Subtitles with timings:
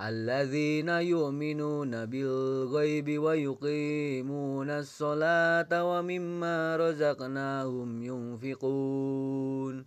[0.00, 9.84] الذين يؤمنون بالغيب ويقيمون الصلاة ومما رزقناهم ينفقون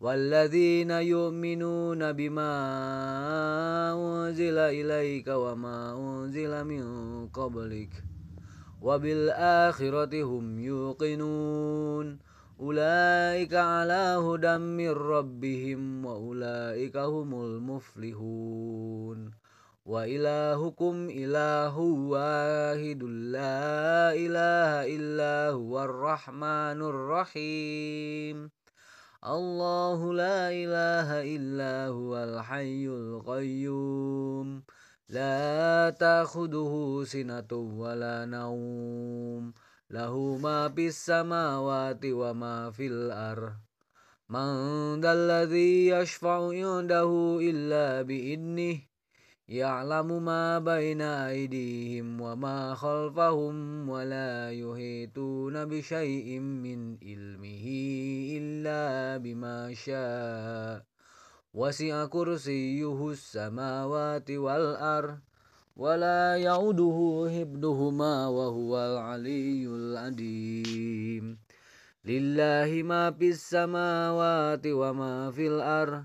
[0.00, 2.52] والذين يؤمنون بما
[3.92, 6.84] أنزل إليك وما أنزل من
[7.28, 8.04] قبلك
[8.82, 12.18] وبالآخرة هم يوقنون
[12.60, 19.32] أولئك على هدى من ربهم وأولئك هم المفلحون
[19.84, 21.78] وإلهكم إله
[22.14, 23.02] واحد
[23.34, 28.50] لا إله إلا هو الرحمن الرحيم.
[29.26, 34.62] الله لا إله إلا هو الحي القيوم.
[35.08, 39.52] لا تأخذه سنة ولا نوم.
[39.90, 43.58] له ما في السماوات وما في الأرض.
[44.30, 48.91] من ذا الذي يشفع عنده إلا بإذنه
[49.48, 57.66] يعلم ما بين أيديهم وما خلفهم ولا يحيطون بشيء من علمه
[58.38, 60.84] إلا بما شاء.
[61.54, 65.18] وسع كرسيه السماوات والأرض
[65.76, 66.98] ولا يعوده
[67.34, 71.38] حفظهما وهو العلي العظيم.
[72.04, 76.04] لله ما في السماوات وما في الأرض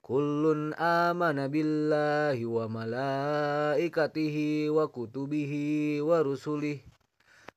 [0.00, 6.80] Kullun amana billahi wa malaikatihi wa kutubihi wa rusulih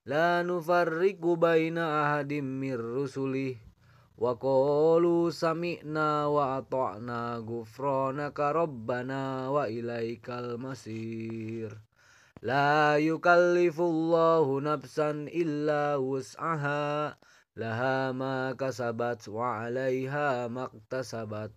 [0.05, 3.55] La nufarriku baina ahadim mir rusulih
[4.13, 11.73] Wa qalu sami'na wa ata'na gufranaka rabbana wa ilaikal masir.
[12.45, 17.17] La yukallifullahu nafsan illa wus'aha.
[17.57, 21.53] Laha ma kasabat wa alaiha maktasabat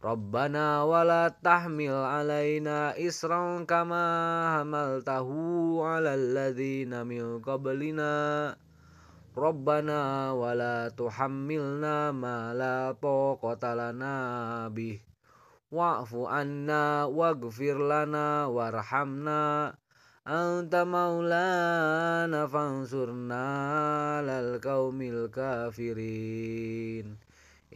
[0.00, 4.00] Rabbana wala tahmil alaina isran kama
[4.56, 8.56] hamaltahu ala alladhina min qablina.
[9.36, 15.04] Rabbana wala tuhammilna ma la taqata lana bih.
[15.68, 19.76] Wa'fu anna waghfir lana warhamna.
[20.24, 23.44] Anta maulana fansurna
[24.24, 27.20] lal kaumil kafirin.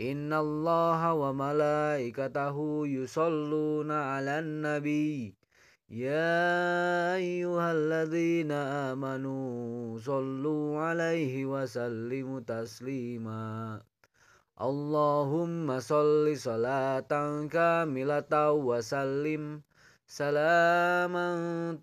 [0.01, 5.35] إن الله وملائكته يصلون على النبي.
[5.91, 13.83] يا أيها الذين آمنوا صلوا عليه وسلموا تسليما
[14.61, 17.13] اللهم صل صلاة
[17.47, 19.63] كاملة وسلم
[20.07, 21.29] سلاما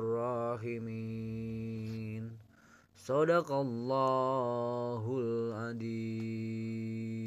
[0.60, 2.36] rahimin.
[2.92, 7.19] Sadaqallahul adim.